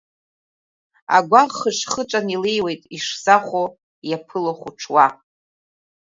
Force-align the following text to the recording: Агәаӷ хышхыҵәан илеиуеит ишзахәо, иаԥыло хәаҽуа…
Агәаӷ 1.15 1.51
хышхыҵәан 1.59 2.27
илеиуеит 2.35 2.81
ишзахәо, 2.95 3.63
иаԥыло 4.09 4.51
хәаҽуа… 4.59 5.05